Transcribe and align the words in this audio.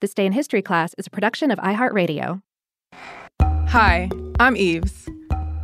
This 0.00 0.14
Day 0.14 0.26
in 0.26 0.32
History 0.32 0.62
class 0.62 0.94
is 0.96 1.08
a 1.08 1.10
production 1.10 1.50
of 1.50 1.58
iHeartRadio. 1.58 2.40
Hi, 3.42 4.08
I'm 4.38 4.56
Eves, 4.56 5.08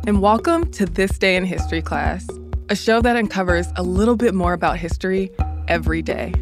and 0.05 0.21
welcome 0.21 0.69
to 0.71 0.85
This 0.85 1.17
Day 1.17 1.37
in 1.37 1.45
History 1.45 1.81
class, 1.81 2.27
a 2.67 2.75
show 2.75 2.99
that 2.99 3.15
uncovers 3.15 3.67
a 3.77 3.81
little 3.81 4.17
bit 4.17 4.33
more 4.33 4.51
about 4.51 4.77
history 4.77 5.31
every 5.69 6.01
day. 6.01 6.33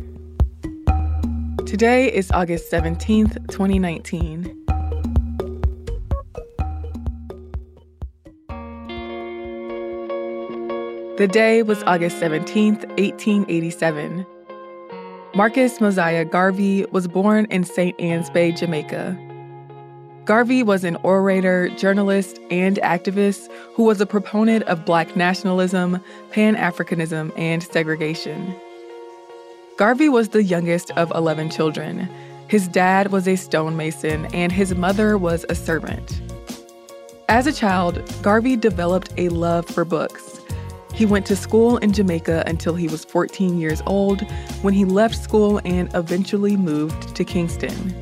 Today 1.68 2.12
is 2.12 2.32
August 2.32 2.72
17th, 2.72 3.36
2019. 3.52 4.42
The 11.18 11.28
day 11.32 11.62
was 11.62 11.84
August 11.84 12.20
17th, 12.20 12.88
1887. 12.98 14.26
Marcus 15.36 15.82
Mosiah 15.82 16.26
Garvey 16.26 16.86
was 16.92 17.08
born 17.08 17.46
in 17.46 17.64
St. 17.64 18.00
Ann's 18.00 18.30
Bay, 18.30 18.52
Jamaica. 18.52 19.18
Garvey 20.26 20.62
was 20.62 20.84
an 20.84 20.96
orator, 20.98 21.70
journalist, 21.70 22.38
and 22.52 22.78
activist 22.84 23.52
who 23.74 23.84
was 23.84 24.00
a 24.00 24.06
proponent 24.06 24.64
of 24.66 24.86
Black 24.86 25.16
nationalism, 25.16 26.00
Pan 26.30 26.56
Africanism, 26.56 27.34
and 27.36 27.64
segregation. 27.64 28.56
Garvey 29.76 30.08
was 30.08 30.30
the 30.30 30.44
youngest 30.44 30.92
of 30.92 31.12
11 31.16 31.50
children. 31.50 32.08
His 32.48 32.68
dad 32.68 33.12
was 33.12 33.28
a 33.28 33.36
stonemason 33.36 34.28
and 34.36 34.52
his 34.52 34.76
mother 34.76 35.18
was 35.18 35.48
a 35.50 35.56
servant. 35.56 36.22
As 37.28 37.48
a 37.48 37.54
child, 37.54 38.08
Garvey 38.22 38.56
developed 38.56 39.12
a 39.18 39.30
love 39.30 39.66
for 39.66 39.84
books. 39.84 40.33
He 40.94 41.06
went 41.06 41.26
to 41.26 41.36
school 41.36 41.78
in 41.78 41.92
Jamaica 41.92 42.44
until 42.46 42.76
he 42.76 42.88
was 42.88 43.04
14 43.04 43.58
years 43.58 43.82
old 43.88 44.22
when 44.62 44.74
he 44.74 44.86
left 44.86 45.16
school 45.16 45.60
and 45.66 45.94
eventually 45.96 46.56
moved 46.56 47.16
to 47.16 47.24
Kingston. 47.24 47.96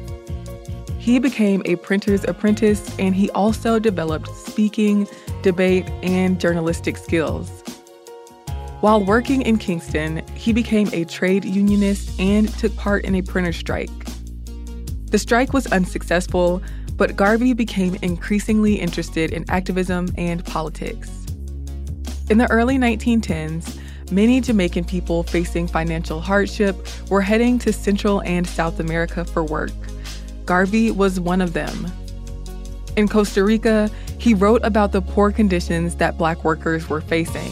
He 1.00 1.18
became 1.18 1.62
a 1.66 1.78
printer's 1.78 2.26
apprentice 2.26 2.94
and 3.00 3.16
he 3.16 3.30
also 3.32 3.80
developed 3.80 4.28
speaking, 4.36 5.08
debate, 5.42 5.90
and 6.04 6.40
journalistic 6.40 6.98
skills. 6.98 7.64
While 8.82 9.04
working 9.04 9.42
in 9.42 9.58
Kingston, 9.58 10.26
he 10.36 10.54
became 10.54 10.90
a 10.92 11.06
trade 11.06 11.46
unionist 11.46 12.20
and 12.20 12.50
took 12.60 12.76
part 12.76 13.06
in 13.06 13.16
a 13.16 13.22
printer 13.22 13.54
strike. 13.54 13.90
The 15.12 15.20
strike 15.20 15.54
was 15.54 15.68
unsuccessful, 15.68 16.62
but 16.98 17.16
Garvey 17.16 17.54
became 17.54 17.96
increasingly 18.02 18.76
interested 18.76 19.32
in 19.32 19.50
activism 19.50 20.10
and 20.18 20.44
politics. 20.46 21.10
In 22.32 22.38
the 22.38 22.50
early 22.50 22.78
1910s, 22.78 23.78
many 24.10 24.40
Jamaican 24.40 24.86
people 24.86 25.24
facing 25.24 25.68
financial 25.68 26.22
hardship 26.22 26.88
were 27.10 27.20
heading 27.20 27.60
to 27.60 27.74
Central 27.74 28.22
and 28.22 28.48
South 28.48 28.80
America 28.80 29.26
for 29.26 29.44
work. 29.44 29.74
Garvey 30.46 30.92
was 30.92 31.20
one 31.20 31.42
of 31.42 31.52
them. 31.52 31.92
In 32.96 33.10
Costa 33.10 33.44
Rica, 33.44 33.92
he 34.18 34.34
wrote 34.34 34.62
about 34.64 34.94
the 34.94 35.02
poor 35.02 35.34
conditions 35.34 35.98
that 35.98 36.18
black 36.18 36.46
workers 36.46 36.88
were 36.88 37.02
facing. 37.02 37.52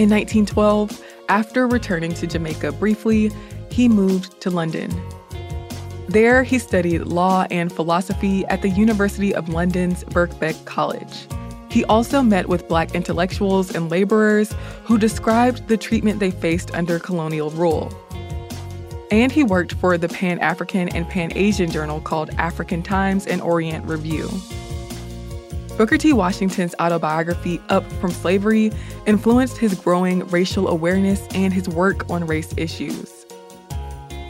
In 0.00 0.10
1912, 0.10 1.00
after 1.28 1.68
returning 1.68 2.12
to 2.14 2.26
Jamaica 2.26 2.72
briefly, 2.72 3.30
he 3.70 3.88
moved 3.88 4.40
to 4.40 4.50
London. 4.50 4.90
There, 6.08 6.42
he 6.42 6.58
studied 6.58 7.02
law 7.02 7.46
and 7.52 7.70
philosophy 7.70 8.44
at 8.46 8.62
the 8.62 8.70
University 8.70 9.32
of 9.32 9.48
London's 9.48 10.02
Birkbeck 10.02 10.64
College. 10.64 11.28
He 11.74 11.84
also 11.86 12.22
met 12.22 12.48
with 12.48 12.68
Black 12.68 12.94
intellectuals 12.94 13.74
and 13.74 13.90
laborers 13.90 14.54
who 14.84 14.96
described 14.96 15.66
the 15.66 15.76
treatment 15.76 16.20
they 16.20 16.30
faced 16.30 16.72
under 16.72 17.00
colonial 17.00 17.50
rule. 17.50 17.92
And 19.10 19.32
he 19.32 19.42
worked 19.42 19.72
for 19.72 19.98
the 19.98 20.08
Pan 20.08 20.38
African 20.38 20.88
and 20.90 21.08
Pan 21.08 21.32
Asian 21.34 21.68
journal 21.72 22.00
called 22.00 22.30
African 22.38 22.84
Times 22.84 23.26
and 23.26 23.42
Orient 23.42 23.84
Review. 23.86 24.30
Booker 25.76 25.98
T. 25.98 26.12
Washington's 26.12 26.76
autobiography, 26.78 27.60
Up 27.70 27.84
from 27.94 28.12
Slavery, 28.12 28.70
influenced 29.06 29.58
his 29.58 29.74
growing 29.74 30.20
racial 30.28 30.68
awareness 30.68 31.26
and 31.34 31.52
his 31.52 31.68
work 31.68 32.08
on 32.08 32.24
race 32.24 32.54
issues. 32.56 33.26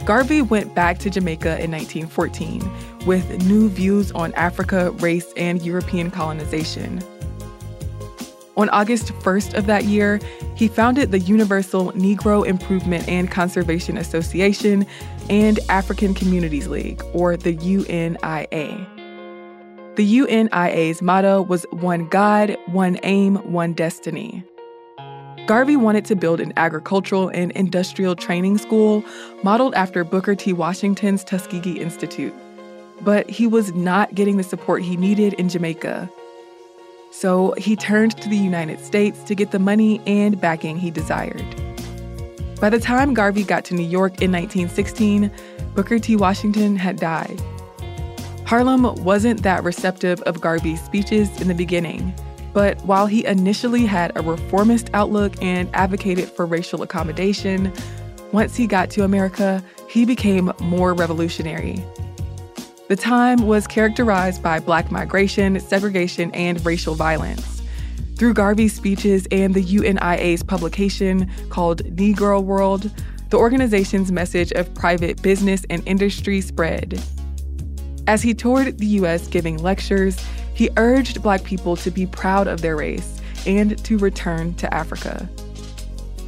Garvey 0.07 0.41
went 0.41 0.75
back 0.75 0.99
to 1.01 1.11
Jamaica 1.11 1.63
in 1.63 1.71
1914 1.71 3.05
with 3.05 3.47
new 3.47 3.69
views 3.69 4.13
on 4.13 4.33
Africa, 4.33 4.93
race, 4.93 5.31
and 5.37 5.61
European 5.61 6.11
colonization. 6.11 7.03
On 8.57 8.69
August 8.69 9.09
1st 9.09 9.55
of 9.55 9.67
that 9.67 9.85
year, 9.85 10.21
he 10.55 10.69
founded 10.69 11.11
the 11.11 11.19
Universal 11.19 11.93
Negro 11.93 12.47
Improvement 12.47 13.09
and 13.09 13.31
Conservation 13.31 13.99
Association 13.99 14.87
and 15.29 15.59
African 15.69 16.15
Communities 16.15 16.69
League, 16.69 17.03
or 17.13 17.37
the 17.37 17.57
UNIA. 17.57 18.87
The 19.97 20.19
UNIA's 20.19 21.03
motto 21.03 21.43
was 21.43 21.67
One 21.71 22.09
God, 22.09 22.57
One 22.67 22.99
Aim, 23.03 23.37
One 23.53 23.73
Destiny. 23.73 24.45
Garvey 25.47 25.77
wanted 25.77 26.05
to 26.07 26.17
build 26.17 26.41
an 26.41 26.53
agricultural 26.57 27.29
and 27.29 27.53
industrial 27.53 28.17
training 28.17 28.59
school 28.59 29.05
modeled 29.43 29.75
after 29.75 30.03
Booker 30.03 30.35
T. 30.35 30.53
Washington's 30.53 31.23
Tuskegee 31.23 31.81
Institute. 31.81 32.33
But 33.03 33.29
he 33.29 33.47
was 33.47 33.75
not 33.75 34.15
getting 34.15 34.37
the 34.37 34.43
support 34.43 34.83
he 34.83 34.97
needed 34.97 35.35
in 35.35 35.49
Jamaica. 35.49 36.11
So 37.17 37.55
he 37.57 37.77
turned 37.77 38.21
to 38.23 38.29
the 38.29 38.37
United 38.37 38.85
States 38.85 39.23
to 39.23 39.37
get 39.37 39.53
the 39.53 39.61
money 39.61 40.01
and 40.05 40.41
backing 40.41 40.77
he 40.77 40.91
desired. 40.91 41.45
By 42.61 42.71
the 42.71 42.81
time 42.81 43.15
Garvey 43.15 43.45
got 43.45 43.65
to 43.67 43.75
New 43.75 43.87
York 43.87 44.21
in 44.21 44.33
1916, 44.33 45.31
Booker 45.77 46.01
T. 46.01 46.17
Washington 46.17 46.75
had 46.75 46.97
died. 46.97 47.41
Harlem 48.47 48.93
wasn't 49.05 49.45
that 49.45 49.63
receptive 49.63 50.23
of 50.23 50.41
Garvey's 50.41 50.83
speeches 50.83 51.41
in 51.41 51.47
the 51.47 51.55
beginning, 51.55 52.13
but 52.53 52.85
while 52.85 53.07
he 53.07 53.25
initially 53.25 53.87
had 53.87 54.11
a 54.17 54.21
reformist 54.21 54.91
outlook 54.93 55.41
and 55.41 55.71
advocated 55.73 56.29
for 56.29 56.45
racial 56.45 56.83
accommodation, 56.83 57.73
once 58.33 58.57
he 58.57 58.67
got 58.67 58.91
to 58.91 59.05
America, 59.05 59.63
he 59.89 60.05
became 60.05 60.53
more 60.61 60.93
revolutionary. 60.93 61.81
The 62.87 62.97
time 62.97 63.47
was 63.47 63.67
characterized 63.67 64.43
by 64.43 64.61
black 64.61 64.93
migration, 64.93 65.59
segregation, 65.59 66.31
and 66.33 66.65
racial 66.67 66.95
violence. 66.95 67.63
Through 68.17 68.35
Garvey's 68.35 68.75
speeches 68.75 69.27
and 69.31 69.55
the 69.55 69.63
UNIA's 69.63 70.43
publication 70.43 71.31
called 71.49 71.83
Negro 71.85 72.45
World, 72.45 72.91
the 73.31 73.39
organization's 73.39 74.13
message 74.13 74.53
of 74.53 74.73
private 74.75 75.23
business 75.23 75.65
and 75.71 75.83
industry 75.87 76.43
spread. 76.43 77.03
As 78.07 78.21
he 78.21 78.35
toured 78.35 78.77
the 78.77 78.87
US 79.01 79.29
giving 79.29 79.57
lectures, 79.57 80.19
he 80.53 80.69
urged 80.77 81.23
Black 81.23 81.43
people 81.43 81.77
to 81.77 81.91
be 81.91 82.05
proud 82.05 82.47
of 82.47 82.61
their 82.61 82.77
race 82.77 83.19
and 83.47 83.83
to 83.83 83.97
return 83.97 84.53
to 84.57 84.73
Africa. 84.75 85.27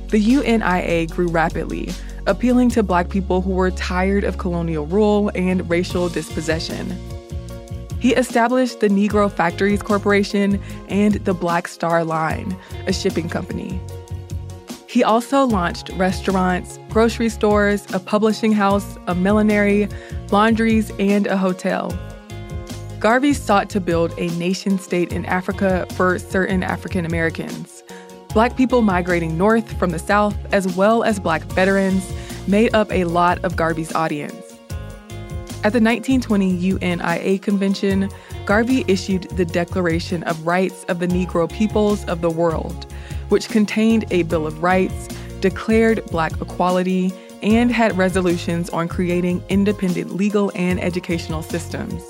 The 0.08 0.20
UNIA 0.20 1.10
grew 1.10 1.28
rapidly, 1.28 1.92
appealing 2.26 2.70
to 2.70 2.82
Black 2.82 3.08
people 3.08 3.40
who 3.40 3.50
were 3.50 3.70
tired 3.72 4.24
of 4.24 4.38
colonial 4.38 4.86
rule 4.86 5.30
and 5.34 5.68
racial 5.68 6.08
dispossession. 6.08 6.96
He 7.98 8.14
established 8.14 8.80
the 8.80 8.88
Negro 8.88 9.30
Factories 9.30 9.82
Corporation 9.82 10.62
and 10.88 11.14
the 11.24 11.34
Black 11.34 11.66
Star 11.66 12.04
Line, 12.04 12.56
a 12.86 12.92
shipping 12.92 13.28
company. 13.28 13.80
He 14.86 15.02
also 15.02 15.44
launched 15.44 15.90
restaurants, 15.94 16.78
grocery 16.90 17.28
stores, 17.28 17.84
a 17.92 17.98
publishing 17.98 18.52
house, 18.52 18.96
a 19.08 19.14
millinery, 19.14 19.88
laundries, 20.30 20.92
and 20.98 21.26
a 21.26 21.36
hotel. 21.36 21.92
Garvey 23.00 23.34
sought 23.34 23.68
to 23.70 23.80
build 23.80 24.14
a 24.18 24.28
nation 24.38 24.78
state 24.78 25.12
in 25.12 25.26
Africa 25.26 25.86
for 25.94 26.18
certain 26.18 26.62
African 26.62 27.04
Americans. 27.04 27.75
Black 28.36 28.54
people 28.54 28.82
migrating 28.82 29.38
north 29.38 29.78
from 29.78 29.92
the 29.92 29.98
South, 29.98 30.36
as 30.52 30.68
well 30.76 31.02
as 31.02 31.18
Black 31.18 31.42
veterans, 31.44 32.12
made 32.46 32.74
up 32.74 32.92
a 32.92 33.04
lot 33.04 33.42
of 33.42 33.56
Garvey's 33.56 33.94
audience. 33.94 34.34
At 35.64 35.72
the 35.72 35.80
1920 35.80 36.52
UNIA 36.52 37.40
convention, 37.40 38.10
Garvey 38.44 38.84
issued 38.88 39.22
the 39.38 39.46
Declaration 39.46 40.22
of 40.24 40.46
Rights 40.46 40.84
of 40.90 40.98
the 40.98 41.06
Negro 41.06 41.50
Peoples 41.50 42.04
of 42.10 42.20
the 42.20 42.28
World, 42.28 42.84
which 43.30 43.48
contained 43.48 44.04
a 44.10 44.24
Bill 44.24 44.46
of 44.46 44.62
Rights, 44.62 45.08
declared 45.40 46.04
Black 46.10 46.38
equality, 46.38 47.14
and 47.42 47.72
had 47.72 47.96
resolutions 47.96 48.68
on 48.68 48.86
creating 48.86 49.42
independent 49.48 50.14
legal 50.14 50.52
and 50.54 50.78
educational 50.78 51.40
systems. 51.40 52.02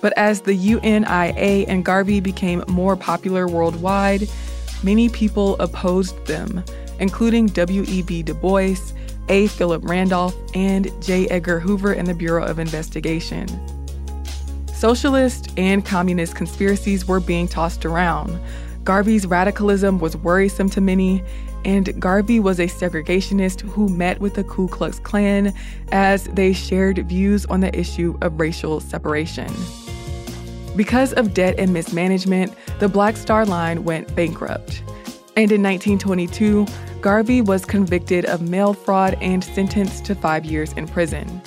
But 0.00 0.12
as 0.16 0.40
the 0.40 0.56
UNIA 0.56 1.66
and 1.68 1.84
Garvey 1.84 2.18
became 2.18 2.64
more 2.66 2.96
popular 2.96 3.46
worldwide, 3.46 4.28
many 4.84 5.08
people 5.08 5.56
opposed 5.56 6.26
them, 6.26 6.62
including 7.00 7.46
W.E.B. 7.46 8.22
Du 8.22 8.34
Bois, 8.34 8.76
A. 9.28 9.46
Philip 9.48 9.82
Randolph, 9.84 10.36
and 10.54 10.90
J. 11.02 11.26
Edgar 11.28 11.58
Hoover 11.58 11.92
and 11.92 12.06
the 12.06 12.14
Bureau 12.14 12.44
of 12.44 12.58
Investigation. 12.58 13.48
Socialist 14.72 15.50
and 15.56 15.84
communist 15.84 16.36
conspiracies 16.36 17.08
were 17.08 17.20
being 17.20 17.48
tossed 17.48 17.84
around, 17.84 18.38
Garvey's 18.84 19.26
radicalism 19.26 19.98
was 19.98 20.14
worrisome 20.14 20.68
to 20.70 20.80
many, 20.80 21.24
and 21.64 21.98
Garvey 21.98 22.38
was 22.38 22.60
a 22.60 22.66
segregationist 22.66 23.62
who 23.62 23.88
met 23.88 24.20
with 24.20 24.34
the 24.34 24.44
Ku 24.44 24.68
Klux 24.68 24.98
Klan 24.98 25.54
as 25.90 26.24
they 26.24 26.52
shared 26.52 26.98
views 27.08 27.46
on 27.46 27.60
the 27.60 27.74
issue 27.76 28.18
of 28.20 28.38
racial 28.38 28.80
separation. 28.80 29.50
Because 30.76 31.14
of 31.14 31.32
debt 31.32 31.54
and 31.58 31.72
mismanagement, 31.72 32.52
the 32.78 32.88
Black 32.88 33.16
Star 33.16 33.44
Line 33.44 33.84
went 33.84 34.14
bankrupt. 34.14 34.82
And 35.36 35.50
in 35.50 35.62
1922, 35.62 36.66
Garvey 37.00 37.40
was 37.40 37.64
convicted 37.64 38.24
of 38.26 38.42
mail 38.42 38.72
fraud 38.72 39.16
and 39.20 39.42
sentenced 39.42 40.04
to 40.06 40.14
five 40.14 40.44
years 40.44 40.72
in 40.72 40.86
prison. 40.86 41.42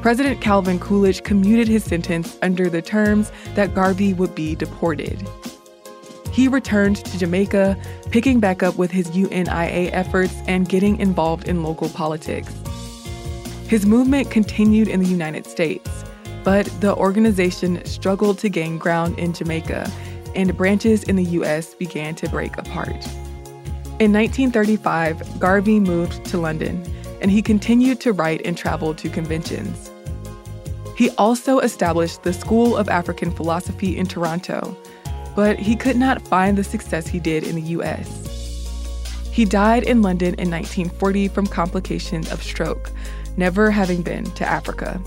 President 0.00 0.40
Calvin 0.40 0.78
Coolidge 0.80 1.22
commuted 1.22 1.68
his 1.68 1.84
sentence 1.84 2.36
under 2.42 2.68
the 2.68 2.82
terms 2.82 3.30
that 3.54 3.74
Garvey 3.74 4.14
would 4.14 4.34
be 4.34 4.54
deported 4.54 5.26
he 6.32 6.48
returned 6.48 6.96
to 6.96 7.18
Jamaica, 7.18 7.76
picking 8.10 8.40
back 8.40 8.62
up 8.62 8.76
with 8.76 8.90
his 8.90 9.10
UNIA 9.10 9.90
efforts 9.92 10.34
and 10.46 10.68
getting 10.68 10.98
involved 10.98 11.46
in 11.46 11.62
local 11.62 11.90
politics. 11.90 12.52
His 13.68 13.84
movement 13.84 14.30
continued 14.30 14.88
in 14.88 15.00
the 15.00 15.06
United 15.06 15.46
States, 15.46 16.04
but 16.42 16.66
the 16.80 16.96
organization 16.96 17.84
struggled 17.84 18.38
to 18.38 18.48
gain 18.48 18.78
ground 18.78 19.18
in 19.18 19.34
Jamaica, 19.34 19.90
and 20.34 20.56
branches 20.56 21.04
in 21.04 21.16
the 21.16 21.24
US 21.24 21.74
began 21.74 22.14
to 22.16 22.28
break 22.28 22.56
apart. 22.58 23.06
In 23.98 24.12
1935, 24.12 25.38
Garvey 25.38 25.78
moved 25.78 26.24
to 26.26 26.38
London, 26.38 26.84
and 27.20 27.30
he 27.30 27.42
continued 27.42 28.00
to 28.00 28.12
write 28.12 28.42
and 28.44 28.56
travel 28.56 28.94
to 28.94 29.08
conventions. 29.08 29.90
He 30.96 31.10
also 31.10 31.60
established 31.60 32.22
the 32.22 32.32
School 32.32 32.76
of 32.76 32.88
African 32.88 33.30
Philosophy 33.30 33.96
in 33.96 34.06
Toronto, 34.06 34.76
but 35.34 35.58
he 35.58 35.76
could 35.76 35.96
not 35.96 36.20
find 36.22 36.58
the 36.58 36.64
success 36.64 37.06
he 37.06 37.20
did 37.20 37.44
in 37.44 37.54
the 37.54 37.62
US. 37.78 38.22
He 39.32 39.44
died 39.44 39.84
in 39.84 40.02
London 40.02 40.34
in 40.34 40.50
1940 40.50 41.28
from 41.28 41.46
complications 41.46 42.30
of 42.30 42.42
stroke, 42.42 42.90
never 43.36 43.70
having 43.70 44.02
been 44.02 44.24
to 44.24 44.44
Africa. 44.44 45.00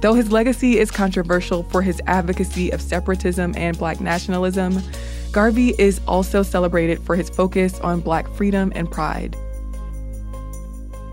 Though 0.00 0.14
his 0.14 0.32
legacy 0.32 0.78
is 0.78 0.90
controversial 0.90 1.62
for 1.64 1.82
his 1.82 2.00
advocacy 2.06 2.70
of 2.70 2.80
separatism 2.80 3.52
and 3.56 3.76
black 3.76 4.00
nationalism, 4.00 4.82
Garvey 5.30 5.74
is 5.78 6.00
also 6.08 6.42
celebrated 6.42 7.02
for 7.02 7.16
his 7.16 7.28
focus 7.28 7.78
on 7.80 8.00
black 8.00 8.26
freedom 8.30 8.72
and 8.74 8.90
pride. 8.90 9.36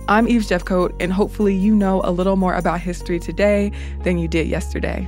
I'm 0.08 0.30
Eve 0.30 0.44
Jeffcoat, 0.44 0.96
and 1.02 1.12
hopefully, 1.12 1.54
you 1.54 1.76
know 1.76 2.02
a 2.06 2.12
little 2.12 2.38
more 2.38 2.54
about 2.54 2.80
history 2.80 3.20
today 3.20 3.74
than 4.04 4.18
you 4.18 4.30
did 4.30 4.48
yesterday. 4.48 5.06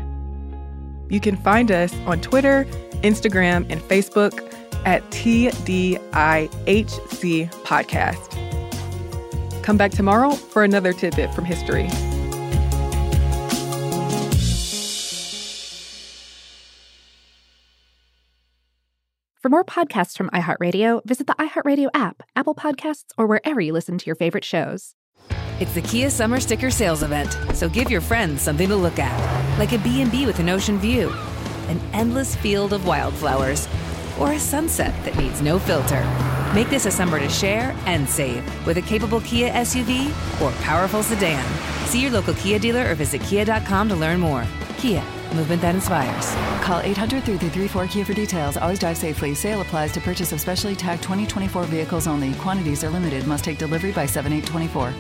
You 1.08 1.22
can 1.22 1.38
find 1.38 1.72
us 1.72 1.96
on 2.06 2.20
Twitter, 2.20 2.66
Instagram, 3.02 3.66
and 3.70 3.80
Facebook 3.82 4.54
at 4.86 5.10
TDIHC 5.10 6.00
Podcast. 7.64 9.64
Come 9.64 9.78
back 9.78 9.92
tomorrow 9.92 10.32
for 10.32 10.66
another 10.66 10.92
tidbit 10.92 11.34
from 11.34 11.46
history. 11.46 11.90
For 19.42 19.48
more 19.48 19.64
podcasts 19.64 20.18
from 20.18 20.30
iHeartRadio, 20.32 21.02
visit 21.06 21.26
the 21.26 21.34
iHeartRadio 21.36 21.88
app, 21.94 22.24
Apple 22.36 22.56
Podcasts, 22.56 23.12
or 23.18 23.26
wherever 23.26 23.62
you 23.62 23.72
listen 23.72 23.98
to 23.98 24.06
your 24.06 24.16
favorite 24.16 24.44
shows. 24.44 24.96
It's 25.62 25.74
the 25.74 25.82
Kia 25.82 26.10
Summer 26.10 26.42
Sticker 26.42 26.70
Sales 26.70 27.04
Event, 27.04 27.38
so 27.54 27.70
give 27.70 27.90
your 27.90 28.02
friends 28.02 28.42
something 28.42 28.68
to 28.68 28.76
look 28.76 29.00
at, 29.00 29.58
like 29.58 29.72
a 29.72 29.78
B&B 29.78 30.26
with 30.26 30.40
an 30.40 30.50
ocean 30.50 30.78
view, 30.78 31.10
an 31.70 31.80
endless 31.94 32.36
field 32.36 32.74
of 32.74 32.86
wildflowers, 32.86 33.70
or 34.20 34.34
a 34.34 34.40
sunset 34.40 34.94
that 35.06 35.16
needs 35.16 35.42
no 35.42 35.58
filter. 35.58 36.04
Make 36.54 36.70
this 36.70 36.86
a 36.86 36.92
summer 36.92 37.18
to 37.18 37.30
share 37.30 37.74
and 37.86 38.10
save 38.10 38.44
with 38.66 38.76
a 38.76 38.82
capable 38.82 39.22
Kia 39.22 39.54
SUV 39.54 40.10
or 40.42 40.52
powerful 40.64 41.02
sedan. 41.02 41.46
See 41.86 42.02
your 42.02 42.12
local 42.12 42.34
Kia 42.34 42.60
dealer 42.60 42.92
or 42.92 42.96
visit 42.96 43.22
kia.com 43.22 43.88
to 43.88 43.96
learn 43.96 44.20
more. 44.20 44.46
Kia, 44.80 45.02
movement 45.34 45.62
that 45.62 45.76
inspires. 45.76 46.34
Call 46.64 46.80
800 46.82 47.24
334 47.24 47.88
Kia 47.88 48.06
for 48.06 48.14
details. 48.14 48.58
Always 48.58 48.80
drive 48.80 48.98
safely. 48.98 49.34
Sale 49.34 49.62
applies 49.62 49.92
to 49.94 50.02
purchase 50.02 50.32
of 50.32 50.42
specially 50.42 50.76
tagged 50.76 51.04
2024 51.04 51.64
vehicles 51.64 52.08
only. 52.08 52.34
Quantities 52.36 52.84
are 52.84 52.90
limited. 52.90 53.28
Must 53.28 53.44
take 53.44 53.58
delivery 53.58 53.92
by 53.92 54.06
7824. 54.06 54.94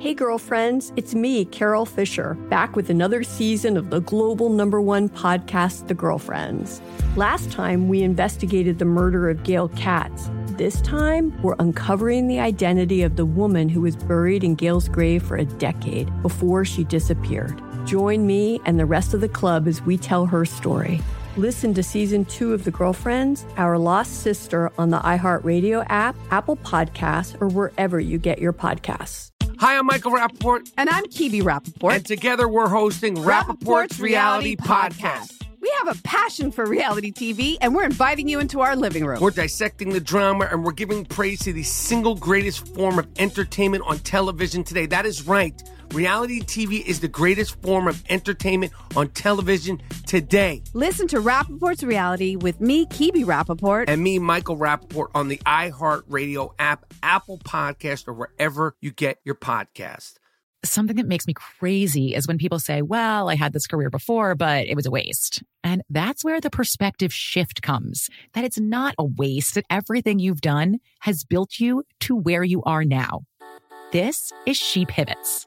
Hey, 0.00 0.14
girlfriends, 0.14 0.92
it's 0.94 1.12
me, 1.12 1.44
Carole 1.44 1.84
Fisher, 1.84 2.34
back 2.48 2.76
with 2.76 2.88
another 2.88 3.24
season 3.24 3.76
of 3.76 3.90
the 3.90 4.00
global 4.02 4.48
number 4.48 4.80
one 4.80 5.08
podcast, 5.08 5.88
The 5.88 5.94
Girlfriends. 5.94 6.80
Last 7.16 7.50
time, 7.50 7.88
we 7.88 8.02
investigated 8.04 8.78
the 8.78 8.84
murder 8.84 9.28
of 9.28 9.42
Gail 9.42 9.70
Katz. 9.70 10.30
This 10.52 10.80
time, 10.82 11.36
we're 11.42 11.56
uncovering 11.58 12.28
the 12.28 12.38
identity 12.38 13.02
of 13.02 13.16
the 13.16 13.26
woman 13.26 13.68
who 13.68 13.80
was 13.80 13.96
buried 13.96 14.44
in 14.44 14.54
Gail's 14.54 14.88
grave 14.88 15.24
for 15.24 15.36
a 15.36 15.44
decade 15.44 16.10
before 16.22 16.64
she 16.64 16.84
disappeared. 16.84 17.60
Join 17.88 18.26
me 18.26 18.60
and 18.66 18.78
the 18.78 18.84
rest 18.84 19.14
of 19.14 19.22
the 19.22 19.30
club 19.30 19.66
as 19.66 19.80
we 19.80 19.96
tell 19.96 20.26
her 20.26 20.44
story. 20.44 21.00
Listen 21.38 21.72
to 21.72 21.82
season 21.82 22.26
two 22.26 22.52
of 22.52 22.64
The 22.64 22.70
Girlfriends, 22.70 23.46
Our 23.56 23.78
Lost 23.78 24.20
Sister 24.20 24.70
on 24.76 24.90
the 24.90 24.98
iHeartRadio 24.98 25.86
app, 25.88 26.14
Apple 26.30 26.58
Podcasts, 26.58 27.40
or 27.40 27.48
wherever 27.48 27.98
you 27.98 28.18
get 28.18 28.40
your 28.40 28.52
podcasts. 28.52 29.30
Hi, 29.58 29.78
I'm 29.78 29.86
Michael 29.86 30.12
Rapaport. 30.12 30.70
And 30.76 30.90
I'm 30.90 31.04
Kibi 31.06 31.40
Rapaport. 31.40 31.94
And 31.94 32.04
together 32.04 32.46
we're 32.46 32.68
hosting 32.68 33.14
Rapaport's, 33.14 33.64
Rapaport's 33.64 34.00
Reality 34.00 34.54
Podcast. 34.54 35.46
We 35.58 35.72
have 35.78 35.96
a 35.96 36.02
passion 36.02 36.52
for 36.52 36.66
reality 36.66 37.10
TV, 37.10 37.56
and 37.62 37.74
we're 37.74 37.84
inviting 37.84 38.28
you 38.28 38.38
into 38.38 38.60
our 38.60 38.76
living 38.76 39.06
room. 39.06 39.20
We're 39.20 39.30
dissecting 39.30 39.94
the 39.94 40.00
drama 40.00 40.46
and 40.52 40.62
we're 40.62 40.72
giving 40.72 41.06
praise 41.06 41.40
to 41.40 41.54
the 41.54 41.62
single 41.62 42.14
greatest 42.16 42.74
form 42.74 42.98
of 42.98 43.08
entertainment 43.18 43.82
on 43.86 43.98
television 44.00 44.62
today. 44.62 44.84
That 44.84 45.06
is 45.06 45.26
right. 45.26 45.60
Reality 45.92 46.40
TV 46.40 46.84
is 46.84 47.00
the 47.00 47.08
greatest 47.08 47.60
form 47.62 47.88
of 47.88 48.04
entertainment 48.10 48.72
on 48.94 49.08
television 49.08 49.80
today. 50.06 50.62
Listen 50.74 51.08
to 51.08 51.18
Rapaport's 51.18 51.82
reality 51.82 52.36
with 52.36 52.60
me, 52.60 52.84
Kibi 52.86 53.24
Rapaport. 53.24 53.86
And 53.88 54.02
me, 54.02 54.18
Michael 54.18 54.58
Rapaport, 54.58 55.08
on 55.14 55.28
the 55.28 55.38
iHeartRadio 55.38 56.52
app, 56.58 56.92
Apple 57.02 57.38
Podcast, 57.38 58.06
or 58.06 58.12
wherever 58.12 58.76
you 58.82 58.90
get 58.90 59.18
your 59.24 59.34
podcast. 59.34 60.14
Something 60.64 60.96
that 60.96 61.06
makes 61.06 61.26
me 61.26 61.32
crazy 61.32 62.14
is 62.14 62.26
when 62.26 62.36
people 62.36 62.58
say, 62.58 62.82
well, 62.82 63.30
I 63.30 63.36
had 63.36 63.52
this 63.52 63.66
career 63.66 63.90
before, 63.90 64.34
but 64.34 64.66
it 64.66 64.74
was 64.74 64.86
a 64.86 64.90
waste. 64.90 65.42
And 65.64 65.82
that's 65.88 66.24
where 66.24 66.40
the 66.40 66.50
perspective 66.50 67.12
shift 67.12 67.62
comes 67.62 68.10
that 68.34 68.44
it's 68.44 68.58
not 68.58 68.94
a 68.98 69.04
waste, 69.04 69.54
that 69.54 69.64
everything 69.70 70.18
you've 70.18 70.40
done 70.40 70.80
has 71.00 71.24
built 71.24 71.58
you 71.58 71.84
to 72.00 72.14
where 72.16 72.42
you 72.42 72.62
are 72.64 72.84
now. 72.84 73.22
This 73.92 74.32
is 74.44 74.56
She 74.58 74.84
Pivots, 74.84 75.46